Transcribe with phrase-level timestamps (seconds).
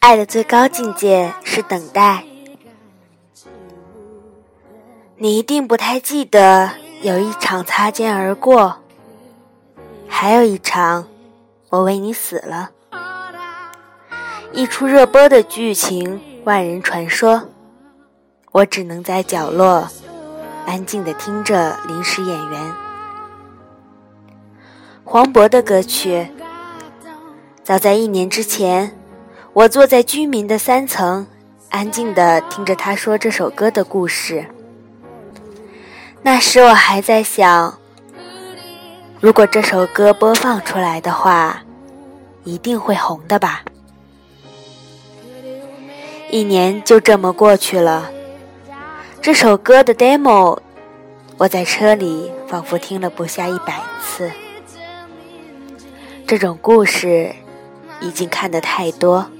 [0.00, 2.24] 爱的最高境界是等待。
[5.16, 6.72] 你一定不太记得，
[7.02, 8.76] 有一场擦肩而过，
[10.08, 11.06] 还有一场
[11.70, 12.70] 我为你死了。
[14.52, 17.48] 一出热播的剧情，万人传说，
[18.50, 19.88] 我只能在角落
[20.66, 22.81] 安静的听着临时演员。
[25.12, 26.26] 黄渤的歌曲，
[27.62, 28.96] 早在一年之前。
[29.52, 31.26] 我坐在居民的三层，
[31.68, 34.46] 安静地听着他说这首歌的故事。
[36.22, 37.78] 那时我还在想，
[39.20, 41.62] 如果这首歌播放出来的话，
[42.44, 43.62] 一定会红的吧。
[46.30, 48.10] 一年就这么过去了，
[49.20, 50.58] 这首歌的 demo，
[51.36, 54.30] 我在车里仿佛听了不下一百次。
[56.32, 57.30] 这种故事
[58.00, 59.30] 已经看得太多。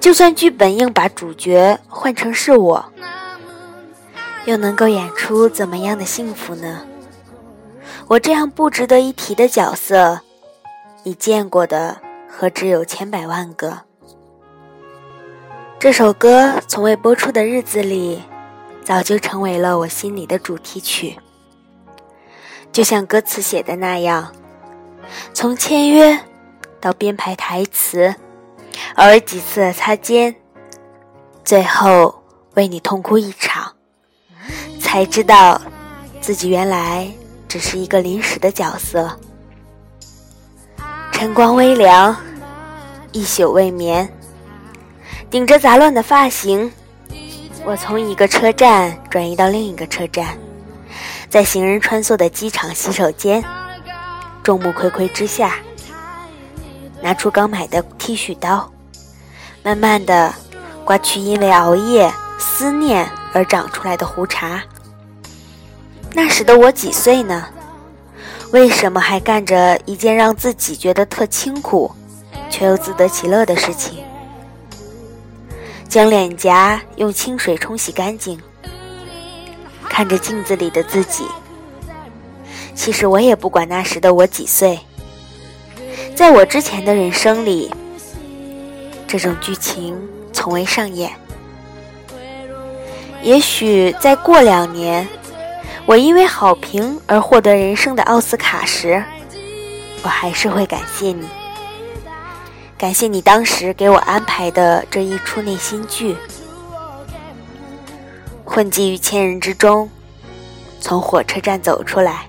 [0.00, 2.82] 就算剧本硬把主角换成是我，
[4.46, 6.86] 又能够演出怎么样的幸福呢？
[8.06, 10.20] 我这样不值得一提的角色，
[11.02, 13.80] 你见过的何止有千百万个？
[15.78, 18.22] 这首歌从未播出的日子里，
[18.82, 21.18] 早就成为了我心里的主题曲。
[22.72, 24.32] 就像歌词写的那样，
[25.32, 26.18] 从签约
[26.80, 28.14] 到编排台词。
[28.96, 30.34] 偶尔几次的擦肩，
[31.44, 32.22] 最后
[32.54, 33.72] 为你痛哭一场，
[34.80, 35.60] 才知道
[36.20, 37.10] 自己原来
[37.48, 39.18] 只是一个临时的角色。
[41.12, 42.16] 晨光微凉，
[43.12, 44.10] 一宿未眠，
[45.30, 46.70] 顶着杂乱的发型，
[47.64, 50.36] 我从一个车站转移到另一个车站，
[51.28, 53.44] 在行人穿梭的机场洗手间，
[54.42, 55.56] 众目睽睽之下。
[57.00, 58.70] 拿出刚买的剃须刀，
[59.62, 60.32] 慢慢的
[60.84, 64.62] 刮去因为熬夜、思念而长出来的胡茬。
[66.14, 67.46] 那时的我几岁呢？
[68.52, 71.90] 为什么还干着一件让自己觉得特清苦，
[72.50, 74.04] 却又自得其乐的事情？
[75.88, 78.40] 将脸颊用清水冲洗干净，
[79.88, 81.26] 看着镜子里的自己。
[82.74, 84.78] 其实我也不管那时的我几岁。
[86.14, 87.72] 在我之前的人生里，
[89.06, 89.96] 这种剧情
[90.32, 91.10] 从未上演。
[93.22, 95.06] 也许再过两年，
[95.86, 99.02] 我因为好评而获得人生的奥斯卡时，
[100.02, 101.26] 我还是会感谢你，
[102.76, 106.16] 感谢你当时给我安排的这一出内心剧。
[108.44, 109.88] 混迹于千人之中，
[110.80, 112.26] 从火车站走出来。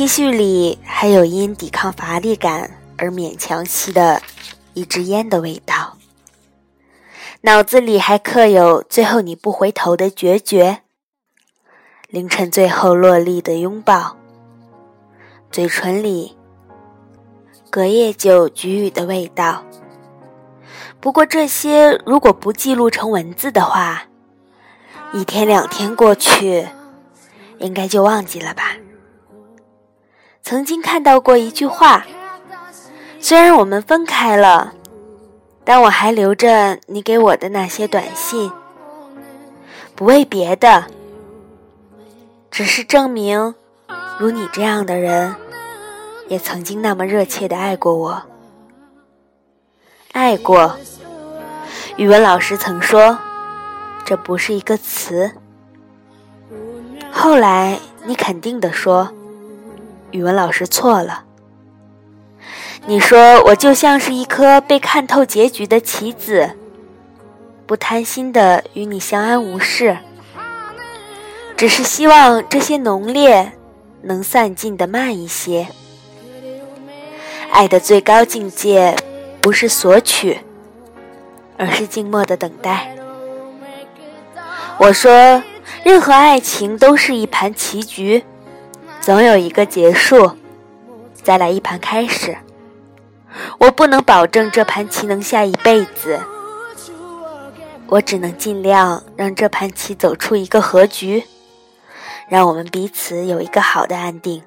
[0.00, 4.22] T 恤里还有因抵抗乏力感而勉强吸的
[4.72, 5.98] 一支烟的味道，
[7.42, 10.78] 脑子里还刻有最后你不回头的决绝，
[12.08, 14.16] 凌晨最后落力的拥抱，
[15.52, 16.34] 嘴唇里
[17.68, 19.62] 隔夜酒菊雨的味道。
[20.98, 24.04] 不过这些如果不记录成文字的话，
[25.12, 26.66] 一天两天过去，
[27.58, 28.74] 应该就忘记了吧。
[30.42, 32.04] 曾经看到过一句话，
[33.20, 34.72] 虽然我们分开了，
[35.64, 38.50] 但我还留着你给我的那些短信，
[39.94, 40.86] 不为别的，
[42.50, 43.54] 只是证明，
[44.18, 45.36] 如你这样的人，
[46.26, 48.22] 也曾经那么热切的爱过我。
[50.12, 50.76] 爱过，
[51.96, 53.16] 语文老师曾说，
[54.04, 55.30] 这不是一个词。
[57.12, 59.12] 后来你肯定的说。
[60.10, 61.24] 语文老师错了。
[62.86, 66.50] 你说我就像是一颗被看透结局的棋子，
[67.66, 69.98] 不贪心的与你相安无事，
[71.56, 73.52] 只是希望这些浓烈
[74.02, 75.68] 能散尽的慢一些。
[77.52, 78.96] 爱的最高境界
[79.42, 80.40] 不是索取，
[81.58, 82.96] 而是静默的等待。
[84.78, 85.42] 我说，
[85.84, 88.24] 任何爱情都是一盘棋局。
[89.00, 90.36] 总有一个结束，
[91.14, 92.36] 再来一盘开始。
[93.58, 96.20] 我不能保证这盘棋能下一辈子，
[97.86, 101.24] 我只能尽量让这盘棋走出一个和局，
[102.28, 104.42] 让我们彼此有一个好的安定。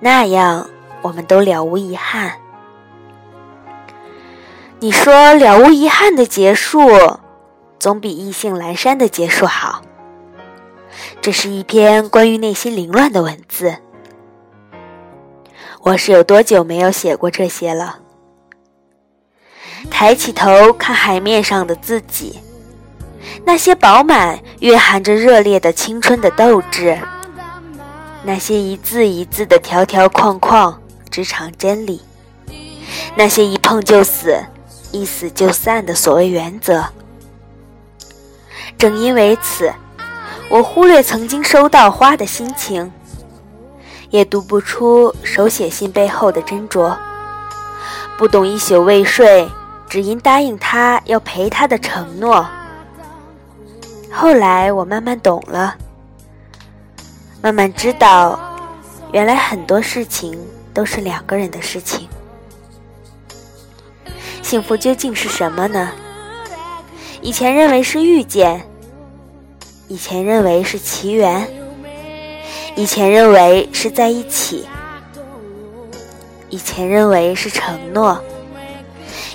[0.00, 0.68] 那样，
[1.02, 2.34] 我们都了无遗憾。
[4.78, 7.18] 你说了无遗憾的结束，
[7.78, 9.82] 总比意兴阑珊的结束好。
[11.20, 13.76] 这是一篇关于内心凌乱的文字，
[15.82, 17.98] 我是有多久没有写过这些了？
[19.90, 22.40] 抬起头看海面上的自己，
[23.44, 26.98] 那些饱满、蕴含着热烈的青春的斗志，
[28.22, 30.80] 那些一字一字的条条框框、
[31.10, 32.00] 职场真理，
[33.14, 34.42] 那些一碰就死、
[34.90, 36.82] 一死就散的所谓原则。
[38.78, 39.72] 正因为此，
[40.54, 42.92] 我忽略曾经收到花的心情，
[44.10, 46.96] 也读不出手写信背后的斟酌，
[48.16, 49.48] 不懂一宿未睡。
[49.88, 52.46] 只因答应他要陪他的承诺。
[54.12, 55.74] 后来我慢慢懂了，
[57.42, 58.38] 慢慢知道，
[59.10, 60.38] 原来很多事情
[60.72, 62.08] 都是两个人的事情。
[64.40, 65.90] 幸福究竟是什么呢？
[67.20, 68.64] 以前认为是遇见，
[69.86, 71.46] 以前认为是奇缘，
[72.74, 74.66] 以前认为是在一起，
[76.48, 78.22] 以前认为是承诺。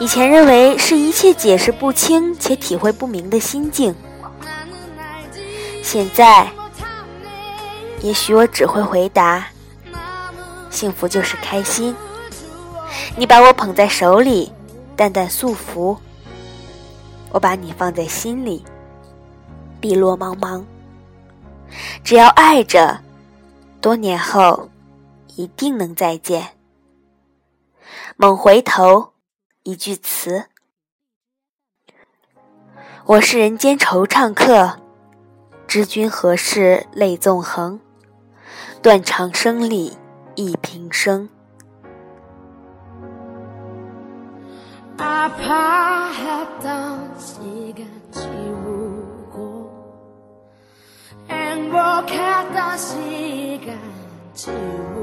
[0.00, 3.94] 以前认为是一切解释不清且体会不明的心境，
[5.82, 6.50] 现在，
[8.02, 9.46] 也许我只会回答：
[10.68, 11.94] 幸福就是开心。
[13.16, 14.52] 你把我捧在手里，
[14.96, 15.96] 淡淡素服；
[17.30, 18.64] 我把你放在心里，
[19.84, 20.64] 碧落茫茫。
[22.02, 23.02] 只要爱着，
[23.82, 24.70] 多年后
[25.36, 26.52] 一定能再见。
[28.16, 29.12] 猛回头。
[29.62, 30.46] 一句词，
[33.04, 34.78] 我是人间惆怅客，
[35.66, 37.78] 知君何事泪纵横？
[38.82, 39.98] 断肠声里
[40.34, 41.28] 忆平生。
[51.74, 53.80] 행복했던 시간
[54.32, 54.93] 지워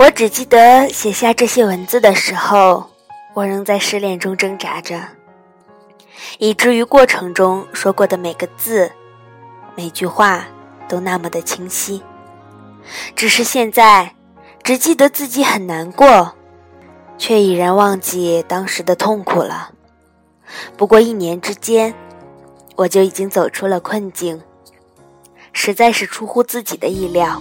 [0.00, 2.90] 我只记得写下这些文字的时候，
[3.34, 5.00] 我仍在失恋中挣扎着，
[6.38, 8.90] 以至于过程中说过的每个字、
[9.74, 10.46] 每句话
[10.88, 12.02] 都那么的清晰。
[13.14, 14.14] 只是现在，
[14.62, 16.34] 只记得自己很难过，
[17.16, 19.70] 却已然忘记当时的痛苦了。
[20.76, 21.94] 不过一年之间，
[22.76, 24.40] 我就已经走出了困境，
[25.52, 27.40] 实在是出乎自己的意料。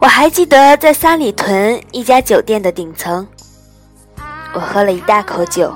[0.00, 3.26] 我还记得在三里屯一家酒店的顶层，
[4.54, 5.72] 我喝了一大口酒，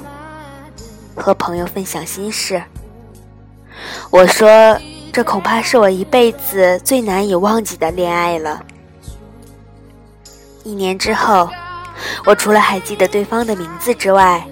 [1.14, 2.62] 和朋友分享心事。
[4.10, 4.48] 我说
[5.14, 8.60] ：“这恐怕是我一辈子最难以忘记的恋爱了。”
[10.64, 11.48] 一年之后，
[12.26, 14.44] 我除了还记得对方的名字之外，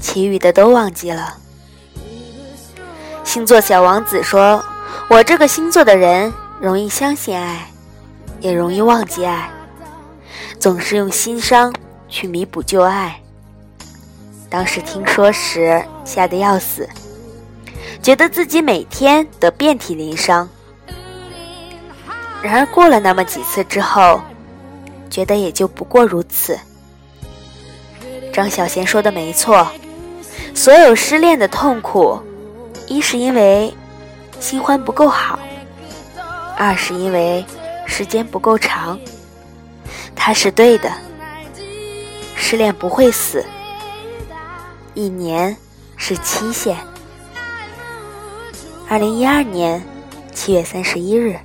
[0.00, 1.34] 其余的都忘记了。
[3.24, 4.64] 星座小王子说
[5.10, 7.66] ：“我这个星座的人容易相信爱。”
[8.40, 9.50] 也容易忘记爱，
[10.60, 11.72] 总是用心伤
[12.08, 13.18] 去弥补旧爱。
[14.50, 16.86] 当时听说时吓得要死，
[18.04, 20.46] 觉得自己每天得遍体鳞伤。
[22.42, 24.20] 然而过了那么几次之后，
[25.08, 26.58] 觉得也就不过如此。
[28.30, 29.66] 张小娴说的没错，
[30.54, 32.20] 所有失恋的痛苦，
[32.88, 33.72] 一是因为
[34.38, 35.38] 新欢不够好，
[36.58, 37.42] 二是因为。
[37.86, 38.98] 时间不够长，
[40.16, 40.90] 他是对的。
[42.34, 43.44] 失恋不会死，
[44.94, 45.54] 一年
[45.96, 46.76] 是期限。
[48.94, 49.82] 二零一二年
[50.32, 51.36] 七月三十一日。